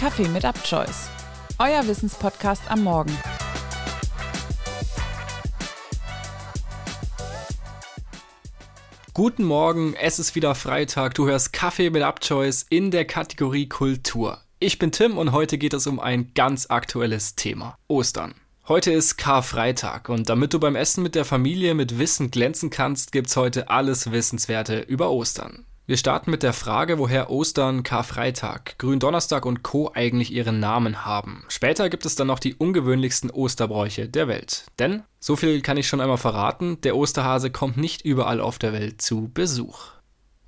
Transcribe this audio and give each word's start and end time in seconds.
Kaffee 0.00 0.28
mit 0.28 0.46
Upchoice, 0.46 1.10
euer 1.58 1.86
Wissenspodcast 1.86 2.62
am 2.70 2.84
Morgen. 2.84 3.14
Guten 9.12 9.44
Morgen, 9.44 9.92
es 9.92 10.18
ist 10.18 10.34
wieder 10.34 10.54
Freitag. 10.54 11.12
Du 11.16 11.26
hörst 11.26 11.52
Kaffee 11.52 11.90
mit 11.90 12.02
Upchoice 12.02 12.64
in 12.70 12.90
der 12.90 13.04
Kategorie 13.04 13.68
Kultur. 13.68 14.40
Ich 14.58 14.78
bin 14.78 14.90
Tim 14.90 15.18
und 15.18 15.32
heute 15.32 15.58
geht 15.58 15.74
es 15.74 15.86
um 15.86 16.00
ein 16.00 16.32
ganz 16.32 16.70
aktuelles 16.70 17.36
Thema: 17.36 17.76
Ostern. 17.86 18.32
Heute 18.68 18.92
ist 18.92 19.18
Karfreitag 19.18 20.08
und 20.08 20.30
damit 20.30 20.54
du 20.54 20.60
beim 20.60 20.76
Essen 20.76 21.02
mit 21.02 21.14
der 21.14 21.26
Familie 21.26 21.74
mit 21.74 21.98
Wissen 21.98 22.30
glänzen 22.30 22.70
kannst, 22.70 23.12
gibt's 23.12 23.36
heute 23.36 23.68
alles 23.68 24.10
Wissenswerte 24.10 24.80
über 24.80 25.10
Ostern. 25.10 25.66
Wir 25.90 25.96
starten 25.96 26.30
mit 26.30 26.44
der 26.44 26.52
Frage, 26.52 27.00
woher 27.00 27.30
Ostern, 27.30 27.82
Karfreitag, 27.82 28.78
Gründonnerstag 28.78 29.44
und 29.44 29.64
Co. 29.64 29.90
eigentlich 29.92 30.32
ihren 30.32 30.60
Namen 30.60 31.04
haben. 31.04 31.42
Später 31.48 31.90
gibt 31.90 32.06
es 32.06 32.14
dann 32.14 32.28
noch 32.28 32.38
die 32.38 32.54
ungewöhnlichsten 32.54 33.28
Osterbräuche 33.28 34.08
der 34.08 34.28
Welt. 34.28 34.66
Denn, 34.78 35.02
so 35.18 35.34
viel 35.34 35.62
kann 35.62 35.76
ich 35.76 35.88
schon 35.88 36.00
einmal 36.00 36.16
verraten, 36.16 36.80
der 36.82 36.94
Osterhase 36.94 37.50
kommt 37.50 37.76
nicht 37.76 38.02
überall 38.02 38.40
auf 38.40 38.60
der 38.60 38.72
Welt 38.72 39.02
zu 39.02 39.32
Besuch. 39.34 39.86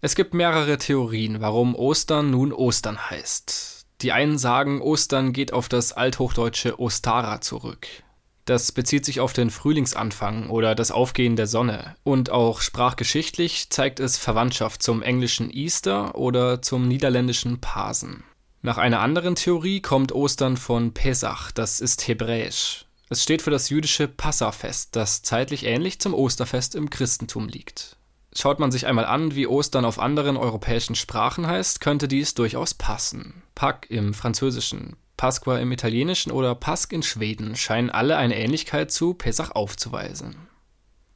Es 0.00 0.14
gibt 0.14 0.32
mehrere 0.32 0.78
Theorien, 0.78 1.40
warum 1.40 1.74
Ostern 1.74 2.30
nun 2.30 2.52
Ostern 2.52 3.10
heißt. 3.10 3.86
Die 4.02 4.12
einen 4.12 4.38
sagen, 4.38 4.80
Ostern 4.80 5.32
geht 5.32 5.52
auf 5.52 5.68
das 5.68 5.92
althochdeutsche 5.92 6.78
Ostara 6.78 7.40
zurück. 7.40 7.88
Das 8.44 8.72
bezieht 8.72 9.04
sich 9.04 9.20
auf 9.20 9.32
den 9.32 9.50
Frühlingsanfang 9.50 10.50
oder 10.50 10.74
das 10.74 10.90
Aufgehen 10.90 11.36
der 11.36 11.46
Sonne. 11.46 11.94
Und 12.02 12.30
auch 12.30 12.60
sprachgeschichtlich 12.60 13.70
zeigt 13.70 14.00
es 14.00 14.18
Verwandtschaft 14.18 14.82
zum 14.82 15.02
englischen 15.02 15.50
Easter 15.50 16.16
oder 16.16 16.60
zum 16.60 16.88
niederländischen 16.88 17.60
Pasen. 17.60 18.24
Nach 18.60 18.78
einer 18.78 19.00
anderen 19.00 19.34
Theorie 19.34 19.80
kommt 19.80 20.12
Ostern 20.12 20.56
von 20.56 20.92
Pesach, 20.94 21.50
das 21.52 21.80
ist 21.80 22.06
hebräisch. 22.06 22.86
Es 23.08 23.22
steht 23.22 23.42
für 23.42 23.50
das 23.50 23.68
jüdische 23.68 24.08
Passafest, 24.08 24.96
das 24.96 25.22
zeitlich 25.22 25.66
ähnlich 25.66 26.00
zum 26.00 26.14
Osterfest 26.14 26.74
im 26.74 26.88
Christentum 26.88 27.48
liegt. 27.48 27.96
Schaut 28.34 28.58
man 28.58 28.72
sich 28.72 28.86
einmal 28.86 29.04
an, 29.04 29.34
wie 29.34 29.46
Ostern 29.46 29.84
auf 29.84 29.98
anderen 29.98 30.36
europäischen 30.36 30.94
Sprachen 30.94 31.46
heißt, 31.46 31.80
könnte 31.80 32.08
dies 32.08 32.34
durchaus 32.34 32.72
passen. 32.72 33.42
Pâques 33.54 33.90
im 33.90 34.14
Französischen, 34.14 34.96
Pasqua 35.22 35.58
im 35.58 35.70
Italienischen 35.70 36.32
oder 36.32 36.56
Pask 36.56 36.92
in 36.92 37.04
Schweden 37.04 37.54
scheinen 37.54 37.90
alle 37.90 38.16
eine 38.16 38.36
Ähnlichkeit 38.36 38.90
zu 38.90 39.14
Pesach 39.14 39.52
aufzuweisen. 39.52 40.34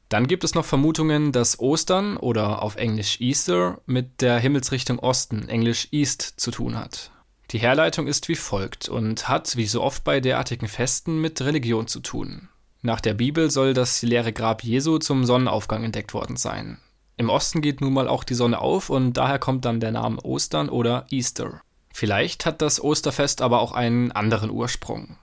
Dann 0.07 0.27
gibt 0.27 0.45
es 0.45 0.55
noch 0.55 0.63
Vermutungen, 0.63 1.33
dass 1.33 1.59
Ostern 1.59 2.15
oder 2.15 2.63
auf 2.63 2.77
Englisch 2.77 3.19
Easter 3.19 3.81
mit 3.85 4.21
der 4.21 4.39
Himmelsrichtung 4.39 4.99
Osten, 4.99 5.49
Englisch 5.49 5.89
East, 5.91 6.21
zu 6.37 6.51
tun 6.51 6.79
hat. 6.79 7.11
Die 7.51 7.57
Herleitung 7.57 8.07
ist 8.07 8.29
wie 8.29 8.35
folgt 8.35 8.87
und 8.87 9.27
hat, 9.27 9.57
wie 9.57 9.65
so 9.65 9.83
oft 9.83 10.05
bei 10.05 10.21
derartigen 10.21 10.69
Festen, 10.69 11.19
mit 11.19 11.41
Religion 11.41 11.87
zu 11.87 11.99
tun. 11.99 12.47
Nach 12.81 13.01
der 13.01 13.13
Bibel 13.13 13.51
soll 13.51 13.73
das 13.73 14.01
leere 14.03 14.31
Grab 14.31 14.63
Jesu 14.63 14.99
zum 14.99 15.25
Sonnenaufgang 15.25 15.83
entdeckt 15.83 16.13
worden 16.13 16.37
sein. 16.37 16.77
Im 17.17 17.29
Osten 17.29 17.61
geht 17.61 17.81
nun 17.81 17.91
mal 17.91 18.07
auch 18.07 18.23
die 18.23 18.35
Sonne 18.35 18.61
auf 18.61 18.89
und 18.89 19.17
daher 19.17 19.37
kommt 19.37 19.65
dann 19.65 19.81
der 19.81 19.91
Name 19.91 20.21
Ostern 20.23 20.69
oder 20.69 21.07
Easter. 21.09 21.61
Vielleicht 21.99 22.45
hat 22.45 22.61
das 22.61 22.79
Osterfest 22.79 23.41
aber 23.41 23.59
auch 23.59 23.71
einen 23.71 24.11
anderen 24.11 24.51
Ursprung. 24.51 25.17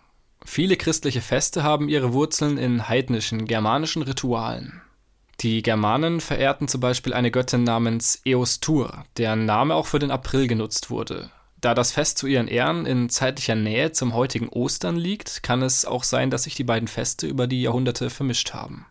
Viele 0.44 0.76
christliche 0.76 1.20
Feste 1.20 1.62
haben 1.62 1.88
ihre 1.88 2.12
Wurzeln 2.12 2.58
in 2.58 2.88
heidnischen, 2.88 3.44
germanischen 3.44 4.02
Ritualen. 4.02 4.82
Die 5.38 5.62
Germanen 5.62 6.20
verehrten 6.20 6.66
zum 6.66 6.80
Beispiel 6.80 7.12
eine 7.14 7.30
Göttin 7.30 7.62
namens 7.62 8.20
Eostur, 8.24 9.04
deren 9.18 9.44
Name 9.44 9.72
auch 9.76 9.86
für 9.86 10.00
den 10.00 10.10
April 10.10 10.48
genutzt 10.48 10.90
wurde. 10.90 11.30
Da 11.60 11.74
das 11.74 11.92
Fest 11.92 12.18
zu 12.18 12.26
ihren 12.26 12.48
Ehren 12.48 12.86
in 12.86 13.08
zeitlicher 13.08 13.54
Nähe 13.54 13.92
zum 13.92 14.12
heutigen 14.12 14.48
Ostern 14.48 14.96
liegt, 14.96 15.44
kann 15.44 15.62
es 15.62 15.84
auch 15.84 16.02
sein, 16.02 16.28
dass 16.30 16.42
sich 16.42 16.56
die 16.56 16.64
beiden 16.64 16.88
Feste 16.88 17.28
über 17.28 17.46
die 17.46 17.62
Jahrhunderte 17.62 18.10
vermischt 18.10 18.52
haben. 18.52 18.84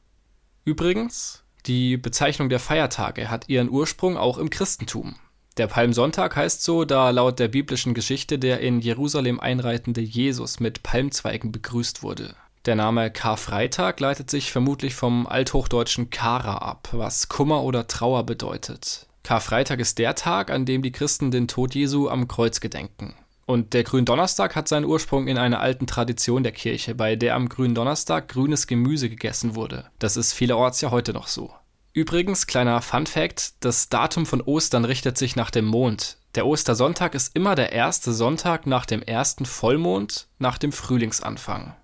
Übrigens, 0.63 1.43
die 1.65 1.97
Bezeichnung 1.97 2.47
der 2.47 2.61
Feiertage 2.61 3.29
hat 3.29 3.49
ihren 3.49 3.69
Ursprung 3.69 4.15
auch 4.15 4.37
im 4.37 4.49
Christentum. 4.49 5.17
Der 5.57 5.67
Palmsonntag 5.67 6.35
heißt 6.35 6.63
so, 6.63 6.83
da 6.83 7.11
laut 7.11 7.37
der 7.37 7.47
biblischen 7.47 7.93
Geschichte 7.93 8.39
der 8.39 8.59
in 8.61 8.79
Jerusalem 8.79 9.39
einreitende 9.39 10.01
Jesus 10.01 10.59
mit 10.59 10.81
Palmzweigen 10.81 11.51
begrüßt 11.51 12.01
wurde. 12.01 12.35
Der 12.65 12.75
Name 12.75 13.11
Karfreitag 13.11 13.99
leitet 13.99 14.31
sich 14.31 14.51
vermutlich 14.51 14.95
vom 14.95 15.27
althochdeutschen 15.27 16.09
Kara 16.09 16.57
ab, 16.57 16.89
was 16.91 17.29
Kummer 17.29 17.61
oder 17.63 17.87
Trauer 17.87 18.25
bedeutet. 18.25 19.05
Karfreitag 19.21 19.79
ist 19.79 19.99
der 19.99 20.15
Tag, 20.15 20.49
an 20.49 20.65
dem 20.65 20.81
die 20.81 20.91
Christen 20.91 21.29
den 21.29 21.47
Tod 21.47 21.75
Jesu 21.75 22.09
am 22.09 22.27
Kreuz 22.27 22.59
gedenken. 22.59 23.13
Und 23.45 23.73
der 23.73 23.83
Gründonnerstag 23.83 24.55
hat 24.55 24.67
seinen 24.67 24.85
Ursprung 24.85 25.27
in 25.27 25.37
einer 25.37 25.59
alten 25.59 25.85
Tradition 25.85 26.43
der 26.43 26.53
Kirche, 26.53 26.95
bei 26.95 27.15
der 27.15 27.35
am 27.35 27.49
Gründonnerstag 27.49 28.29
grünes 28.29 28.65
Gemüse 28.65 29.09
gegessen 29.09 29.55
wurde. 29.55 29.85
Das 29.99 30.17
ist 30.17 30.33
vielerorts 30.33 30.81
ja 30.81 30.89
heute 30.89 31.13
noch 31.13 31.27
so. 31.27 31.53
Übrigens, 31.93 32.47
kleiner 32.47 32.81
Fun 32.81 33.05
Fact, 33.05 33.53
das 33.59 33.87
Datum 33.87 34.25
von 34.25 34.41
Ostern 34.41 34.83
richtet 34.83 35.15
sich 35.15 35.35
nach 35.35 35.51
dem 35.51 35.65
Mond. 35.65 36.17
Der 36.33 36.47
Ostersonntag 36.47 37.13
ist 37.13 37.35
immer 37.35 37.53
der 37.53 37.71
erste 37.71 38.11
Sonntag 38.11 38.65
nach 38.65 38.87
dem 38.87 39.03
ersten 39.03 39.45
Vollmond 39.45 40.27
nach 40.39 40.57
dem 40.57 40.71
Frühlingsanfang. 40.71 41.75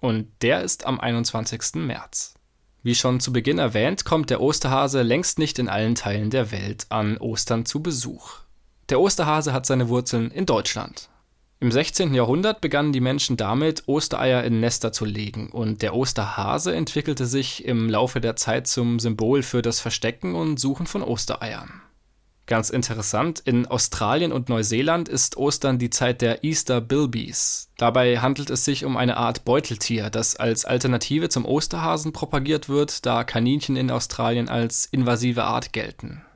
Und 0.00 0.28
der 0.42 0.60
ist 0.60 0.84
am 0.84 1.00
21. 1.00 1.76
März. 1.76 2.34
Wie 2.82 2.94
schon 2.94 3.20
zu 3.20 3.32
Beginn 3.32 3.58
erwähnt, 3.58 4.04
kommt 4.04 4.28
der 4.28 4.42
Osterhase 4.42 5.00
längst 5.00 5.38
nicht 5.38 5.58
in 5.58 5.70
allen 5.70 5.94
Teilen 5.94 6.28
der 6.28 6.52
Welt 6.52 6.84
an 6.90 7.16
Ostern 7.16 7.64
zu 7.64 7.82
Besuch. 7.82 8.40
Der 8.90 9.00
Osterhase 9.00 9.54
hat 9.54 9.64
seine 9.64 9.88
Wurzeln 9.88 10.30
in 10.30 10.44
Deutschland. 10.44 11.08
Im 11.64 11.72
16. 11.72 12.12
Jahrhundert 12.12 12.60
begannen 12.60 12.92
die 12.92 13.00
Menschen 13.00 13.38
damit, 13.38 13.84
Ostereier 13.88 14.44
in 14.44 14.60
Nester 14.60 14.92
zu 14.92 15.06
legen, 15.06 15.48
und 15.48 15.80
der 15.80 15.94
Osterhase 15.94 16.74
entwickelte 16.74 17.24
sich 17.24 17.64
im 17.64 17.88
Laufe 17.88 18.20
der 18.20 18.36
Zeit 18.36 18.66
zum 18.66 18.98
Symbol 18.98 19.42
für 19.42 19.62
das 19.62 19.80
Verstecken 19.80 20.34
und 20.34 20.60
Suchen 20.60 20.86
von 20.86 21.02
Ostereiern. 21.02 21.80
Ganz 22.44 22.68
interessant, 22.68 23.40
in 23.40 23.64
Australien 23.64 24.30
und 24.30 24.50
Neuseeland 24.50 25.08
ist 25.08 25.38
Ostern 25.38 25.78
die 25.78 25.88
Zeit 25.88 26.20
der 26.20 26.44
Easter 26.44 26.82
Bilbies. 26.82 27.70
Dabei 27.78 28.18
handelt 28.18 28.50
es 28.50 28.66
sich 28.66 28.84
um 28.84 28.98
eine 28.98 29.16
Art 29.16 29.46
Beuteltier, 29.46 30.10
das 30.10 30.36
als 30.36 30.66
Alternative 30.66 31.30
zum 31.30 31.46
Osterhasen 31.46 32.12
propagiert 32.12 32.68
wird, 32.68 33.06
da 33.06 33.24
Kaninchen 33.24 33.76
in 33.76 33.90
Australien 33.90 34.50
als 34.50 34.84
invasive 34.84 35.44
Art 35.44 35.72
gelten. 35.72 36.26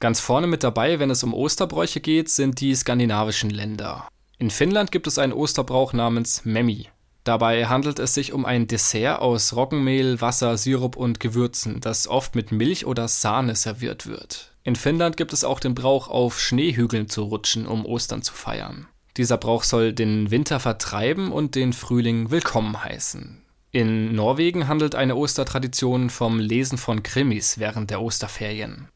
Ganz 0.00 0.18
vorne 0.18 0.46
mit 0.46 0.62
dabei, 0.62 0.98
wenn 0.98 1.10
es 1.10 1.22
um 1.22 1.34
Osterbräuche 1.34 2.00
geht, 2.00 2.30
sind 2.30 2.62
die 2.62 2.74
skandinavischen 2.74 3.50
Länder. 3.50 4.08
In 4.40 4.50
Finnland 4.50 4.92
gibt 4.92 5.08
es 5.08 5.18
einen 5.18 5.32
Osterbrauch 5.32 5.92
namens 5.92 6.44
Memmi. 6.44 6.86
Dabei 7.24 7.66
handelt 7.66 7.98
es 7.98 8.14
sich 8.14 8.32
um 8.32 8.46
ein 8.46 8.68
Dessert 8.68 9.20
aus 9.20 9.56
Roggenmehl, 9.56 10.20
Wasser, 10.20 10.56
Sirup 10.56 10.96
und 10.96 11.18
Gewürzen, 11.18 11.80
das 11.80 12.06
oft 12.06 12.36
mit 12.36 12.52
Milch 12.52 12.86
oder 12.86 13.08
Sahne 13.08 13.56
serviert 13.56 14.06
wird. 14.06 14.54
In 14.62 14.76
Finnland 14.76 15.16
gibt 15.16 15.32
es 15.32 15.42
auch 15.42 15.58
den 15.58 15.74
Brauch, 15.74 16.06
auf 16.06 16.40
Schneehügeln 16.40 17.08
zu 17.08 17.24
rutschen, 17.24 17.66
um 17.66 17.84
Ostern 17.84 18.22
zu 18.22 18.32
feiern. 18.32 18.86
Dieser 19.16 19.38
Brauch 19.38 19.64
soll 19.64 19.92
den 19.92 20.30
Winter 20.30 20.60
vertreiben 20.60 21.32
und 21.32 21.56
den 21.56 21.72
Frühling 21.72 22.30
willkommen 22.30 22.84
heißen. 22.84 23.42
In 23.72 24.14
Norwegen 24.14 24.68
handelt 24.68 24.94
eine 24.94 25.16
Ostertradition 25.16 26.10
vom 26.10 26.38
Lesen 26.38 26.78
von 26.78 27.02
Krimis 27.02 27.58
während 27.58 27.90
der 27.90 28.00
Osterferien. 28.00 28.86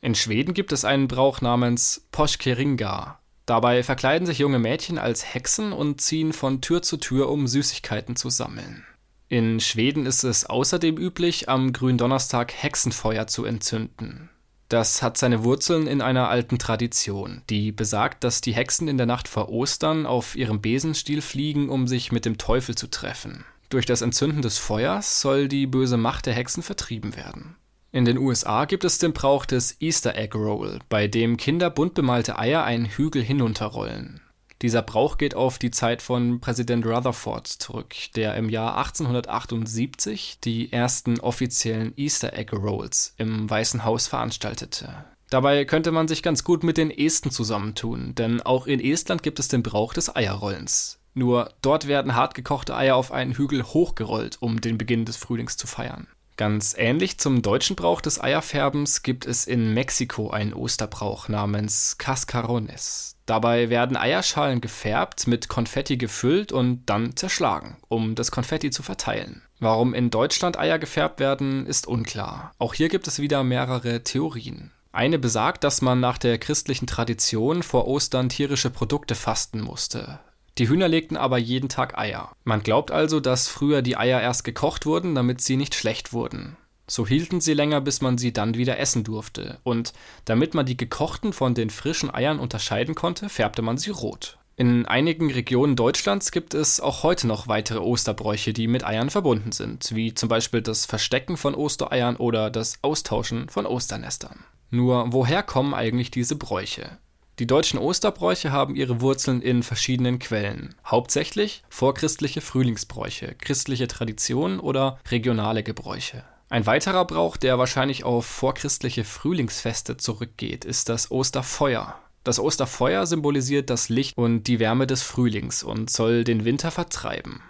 In 0.00 0.16
Schweden 0.16 0.54
gibt 0.54 0.72
es 0.72 0.84
einen 0.84 1.06
Brauch 1.06 1.40
namens 1.40 2.06
Poskeringa, 2.10 3.17
Dabei 3.48 3.82
verkleiden 3.82 4.26
sich 4.26 4.40
junge 4.40 4.58
Mädchen 4.58 4.98
als 4.98 5.32
Hexen 5.32 5.72
und 5.72 6.02
ziehen 6.02 6.34
von 6.34 6.60
Tür 6.60 6.82
zu 6.82 6.98
Tür, 6.98 7.30
um 7.30 7.48
Süßigkeiten 7.48 8.14
zu 8.14 8.28
sammeln. 8.28 8.84
In 9.30 9.58
Schweden 9.60 10.04
ist 10.04 10.22
es 10.22 10.44
außerdem 10.44 10.98
üblich, 10.98 11.48
am 11.48 11.72
Gründonnerstag 11.72 12.52
Hexenfeuer 12.52 13.26
zu 13.26 13.46
entzünden. 13.46 14.28
Das 14.68 15.00
hat 15.00 15.16
seine 15.16 15.44
Wurzeln 15.44 15.86
in 15.86 16.02
einer 16.02 16.28
alten 16.28 16.58
Tradition, 16.58 17.40
die 17.48 17.72
besagt, 17.72 18.22
dass 18.22 18.42
die 18.42 18.52
Hexen 18.52 18.86
in 18.86 18.98
der 18.98 19.06
Nacht 19.06 19.28
vor 19.28 19.48
Ostern 19.48 20.04
auf 20.04 20.36
ihrem 20.36 20.60
Besenstiel 20.60 21.22
fliegen, 21.22 21.70
um 21.70 21.88
sich 21.88 22.12
mit 22.12 22.26
dem 22.26 22.36
Teufel 22.36 22.74
zu 22.74 22.88
treffen. 22.88 23.46
Durch 23.70 23.86
das 23.86 24.02
Entzünden 24.02 24.42
des 24.42 24.58
Feuers 24.58 25.22
soll 25.22 25.48
die 25.48 25.66
böse 25.66 25.96
Macht 25.96 26.26
der 26.26 26.34
Hexen 26.34 26.62
vertrieben 26.62 27.16
werden. 27.16 27.56
In 27.98 28.04
den 28.04 28.18
USA 28.18 28.64
gibt 28.64 28.84
es 28.84 28.98
den 28.98 29.12
Brauch 29.12 29.44
des 29.44 29.80
Easter 29.80 30.14
Egg 30.14 30.38
Roll, 30.38 30.78
bei 30.88 31.08
dem 31.08 31.36
Kinder 31.36 31.68
bunt 31.68 31.94
bemalte 31.94 32.38
Eier 32.38 32.62
einen 32.62 32.84
Hügel 32.84 33.24
hinunterrollen. 33.24 34.20
Dieser 34.62 34.82
Brauch 34.82 35.18
geht 35.18 35.34
auf 35.34 35.58
die 35.58 35.72
Zeit 35.72 36.00
von 36.00 36.38
Präsident 36.38 36.86
Rutherford 36.86 37.48
zurück, 37.48 37.96
der 38.14 38.36
im 38.36 38.50
Jahr 38.50 38.78
1878 38.78 40.38
die 40.44 40.72
ersten 40.72 41.18
offiziellen 41.18 41.92
Easter 41.96 42.34
Egg 42.34 42.54
Rolls 42.54 43.14
im 43.16 43.50
Weißen 43.50 43.84
Haus 43.84 44.06
veranstaltete. 44.06 45.04
Dabei 45.28 45.64
könnte 45.64 45.90
man 45.90 46.06
sich 46.06 46.22
ganz 46.22 46.44
gut 46.44 46.62
mit 46.62 46.76
den 46.76 46.92
Esten 46.92 47.32
zusammentun, 47.32 48.14
denn 48.14 48.40
auch 48.40 48.68
in 48.68 48.78
Estland 48.78 49.24
gibt 49.24 49.40
es 49.40 49.48
den 49.48 49.64
Brauch 49.64 49.92
des 49.92 50.14
Eierrollens. 50.14 51.00
Nur 51.14 51.52
dort 51.62 51.88
werden 51.88 52.14
hartgekochte 52.14 52.76
Eier 52.76 52.94
auf 52.94 53.10
einen 53.10 53.34
Hügel 53.34 53.64
hochgerollt, 53.64 54.36
um 54.38 54.60
den 54.60 54.78
Beginn 54.78 55.04
des 55.04 55.16
Frühlings 55.16 55.56
zu 55.56 55.66
feiern. 55.66 56.06
Ganz 56.38 56.76
ähnlich 56.78 57.18
zum 57.18 57.42
deutschen 57.42 57.74
Brauch 57.74 58.00
des 58.00 58.22
Eierfärbens 58.22 59.02
gibt 59.02 59.26
es 59.26 59.44
in 59.44 59.74
Mexiko 59.74 60.30
einen 60.30 60.54
Osterbrauch 60.54 61.28
namens 61.28 61.98
Cascarones. 61.98 63.16
Dabei 63.26 63.70
werden 63.70 63.96
Eierschalen 63.96 64.60
gefärbt, 64.60 65.26
mit 65.26 65.48
Konfetti 65.48 65.96
gefüllt 65.96 66.52
und 66.52 66.86
dann 66.86 67.16
zerschlagen, 67.16 67.76
um 67.88 68.14
das 68.14 68.30
Konfetti 68.30 68.70
zu 68.70 68.84
verteilen. 68.84 69.42
Warum 69.58 69.94
in 69.94 70.10
Deutschland 70.10 70.56
Eier 70.56 70.78
gefärbt 70.78 71.18
werden, 71.18 71.66
ist 71.66 71.88
unklar. 71.88 72.52
Auch 72.60 72.72
hier 72.72 72.88
gibt 72.88 73.08
es 73.08 73.18
wieder 73.18 73.42
mehrere 73.42 74.04
Theorien. 74.04 74.70
Eine 74.92 75.18
besagt, 75.18 75.64
dass 75.64 75.82
man 75.82 75.98
nach 75.98 76.18
der 76.18 76.38
christlichen 76.38 76.86
Tradition 76.86 77.64
vor 77.64 77.88
Ostern 77.88 78.28
tierische 78.28 78.70
Produkte 78.70 79.16
fasten 79.16 79.60
musste. 79.60 80.20
Die 80.58 80.68
Hühner 80.68 80.88
legten 80.88 81.16
aber 81.16 81.38
jeden 81.38 81.68
Tag 81.68 81.96
Eier. 81.96 82.32
Man 82.44 82.62
glaubt 82.62 82.90
also, 82.90 83.20
dass 83.20 83.48
früher 83.48 83.80
die 83.80 83.96
Eier 83.96 84.20
erst 84.20 84.42
gekocht 84.42 84.86
wurden, 84.86 85.14
damit 85.14 85.40
sie 85.40 85.56
nicht 85.56 85.74
schlecht 85.74 86.12
wurden. 86.12 86.56
So 86.88 87.06
hielten 87.06 87.40
sie 87.40 87.52
länger, 87.52 87.80
bis 87.80 88.00
man 88.00 88.18
sie 88.18 88.32
dann 88.32 88.54
wieder 88.54 88.78
essen 88.78 89.04
durfte. 89.04 89.60
Und 89.62 89.92
damit 90.24 90.54
man 90.54 90.66
die 90.66 90.76
gekochten 90.76 91.32
von 91.32 91.54
den 91.54 91.70
frischen 91.70 92.12
Eiern 92.12 92.40
unterscheiden 92.40 92.94
konnte, 92.94 93.28
färbte 93.28 93.62
man 93.62 93.78
sie 93.78 93.90
rot. 93.90 94.38
In 94.56 94.86
einigen 94.86 95.30
Regionen 95.30 95.76
Deutschlands 95.76 96.32
gibt 96.32 96.54
es 96.54 96.80
auch 96.80 97.04
heute 97.04 97.28
noch 97.28 97.46
weitere 97.46 97.78
Osterbräuche, 97.78 98.52
die 98.52 98.66
mit 98.66 98.84
Eiern 98.84 99.10
verbunden 99.10 99.52
sind, 99.52 99.94
wie 99.94 100.14
zum 100.14 100.28
Beispiel 100.28 100.62
das 100.62 100.84
Verstecken 100.84 101.36
von 101.36 101.54
Ostereiern 101.54 102.16
oder 102.16 102.50
das 102.50 102.78
Austauschen 102.82 103.48
von 103.48 103.66
Osternestern. 103.66 104.44
Nur 104.70 105.12
woher 105.12 105.44
kommen 105.44 105.74
eigentlich 105.74 106.10
diese 106.10 106.34
Bräuche? 106.34 106.98
Die 107.38 107.46
deutschen 107.46 107.78
Osterbräuche 107.78 108.50
haben 108.50 108.74
ihre 108.74 109.00
Wurzeln 109.00 109.42
in 109.42 109.62
verschiedenen 109.62 110.18
Quellen, 110.18 110.74
hauptsächlich 110.84 111.62
vorchristliche 111.68 112.40
Frühlingsbräuche, 112.40 113.36
christliche 113.38 113.86
Traditionen 113.86 114.58
oder 114.58 114.98
regionale 115.08 115.62
Gebräuche. 115.62 116.24
Ein 116.48 116.66
weiterer 116.66 117.04
Brauch, 117.04 117.36
der 117.36 117.56
wahrscheinlich 117.56 118.02
auf 118.02 118.26
vorchristliche 118.26 119.04
Frühlingsfeste 119.04 119.98
zurückgeht, 119.98 120.64
ist 120.64 120.88
das 120.88 121.12
Osterfeuer. 121.12 121.94
Das 122.24 122.40
Osterfeuer 122.40 123.06
symbolisiert 123.06 123.70
das 123.70 123.88
Licht 123.88 124.18
und 124.18 124.44
die 124.44 124.58
Wärme 124.58 124.88
des 124.88 125.02
Frühlings 125.02 125.62
und 125.62 125.90
soll 125.90 126.24
den 126.24 126.44
Winter 126.44 126.72
vertreiben. 126.72 127.42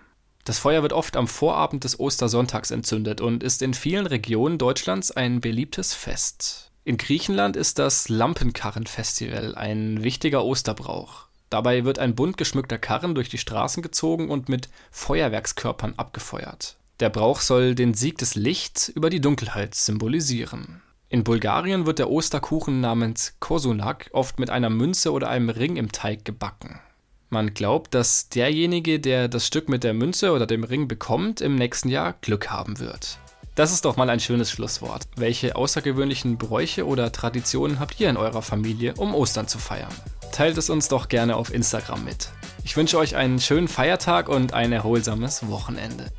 Das 0.44 0.58
Feuer 0.58 0.82
wird 0.82 0.92
oft 0.92 1.16
am 1.16 1.28
Vorabend 1.28 1.84
des 1.84 1.98
Ostersonntags 1.98 2.70
entzündet 2.70 3.22
und 3.22 3.42
ist 3.42 3.62
in 3.62 3.72
vielen 3.72 4.06
Regionen 4.06 4.58
Deutschlands 4.58 5.10
ein 5.10 5.40
beliebtes 5.40 5.94
Fest. 5.94 6.67
In 6.88 6.96
Griechenland 6.96 7.54
ist 7.54 7.78
das 7.78 8.08
Lampenkarrenfestival 8.08 9.54
ein 9.54 10.02
wichtiger 10.02 10.42
Osterbrauch. 10.42 11.26
Dabei 11.50 11.84
wird 11.84 11.98
ein 11.98 12.14
bunt 12.14 12.38
geschmückter 12.38 12.78
Karren 12.78 13.14
durch 13.14 13.28
die 13.28 13.36
Straßen 13.36 13.82
gezogen 13.82 14.30
und 14.30 14.48
mit 14.48 14.70
Feuerwerkskörpern 14.90 15.92
abgefeuert. 15.98 16.78
Der 17.00 17.10
Brauch 17.10 17.42
soll 17.42 17.74
den 17.74 17.92
Sieg 17.92 18.16
des 18.16 18.36
Lichts 18.36 18.88
über 18.88 19.10
die 19.10 19.20
Dunkelheit 19.20 19.74
symbolisieren. 19.74 20.80
In 21.10 21.24
Bulgarien 21.24 21.84
wird 21.84 21.98
der 21.98 22.08
Osterkuchen 22.08 22.80
namens 22.80 23.34
Kosunak 23.38 24.08
oft 24.14 24.38
mit 24.38 24.48
einer 24.48 24.70
Münze 24.70 25.12
oder 25.12 25.28
einem 25.28 25.50
Ring 25.50 25.76
im 25.76 25.92
Teig 25.92 26.24
gebacken. 26.24 26.80
Man 27.28 27.52
glaubt, 27.52 27.92
dass 27.92 28.30
derjenige, 28.30 28.98
der 28.98 29.28
das 29.28 29.46
Stück 29.46 29.68
mit 29.68 29.84
der 29.84 29.92
Münze 29.92 30.32
oder 30.32 30.46
dem 30.46 30.64
Ring 30.64 30.88
bekommt, 30.88 31.42
im 31.42 31.54
nächsten 31.54 31.90
Jahr 31.90 32.14
Glück 32.22 32.48
haben 32.48 32.78
wird. 32.78 33.18
Das 33.58 33.72
ist 33.72 33.84
doch 33.84 33.96
mal 33.96 34.08
ein 34.08 34.20
schönes 34.20 34.52
Schlusswort. 34.52 35.08
Welche 35.16 35.56
außergewöhnlichen 35.56 36.38
Bräuche 36.38 36.86
oder 36.86 37.10
Traditionen 37.10 37.80
habt 37.80 37.98
ihr 37.98 38.08
in 38.08 38.16
eurer 38.16 38.40
Familie, 38.40 38.94
um 38.96 39.16
Ostern 39.16 39.48
zu 39.48 39.58
feiern? 39.58 39.90
Teilt 40.30 40.56
es 40.58 40.70
uns 40.70 40.86
doch 40.86 41.08
gerne 41.08 41.34
auf 41.34 41.52
Instagram 41.52 42.04
mit. 42.04 42.28
Ich 42.62 42.76
wünsche 42.76 42.98
euch 42.98 43.16
einen 43.16 43.40
schönen 43.40 43.66
Feiertag 43.66 44.28
und 44.28 44.52
ein 44.52 44.70
erholsames 44.70 45.48
Wochenende. 45.48 46.12